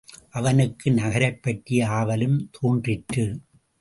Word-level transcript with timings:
அவனுக்கு 0.29 0.91
நகரைப்பற்றிய 0.91 1.87
ஆவலும் 1.87 2.49
தோன்றிற்று. 2.51 3.41